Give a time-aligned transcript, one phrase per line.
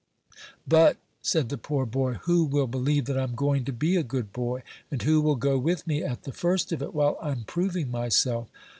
[0.67, 4.33] "But," said the poor boy, "who will believe that I'm going to be a good
[4.33, 4.63] boy?
[4.89, 8.49] and who will go with me at the first of it, while I'm proving myself?"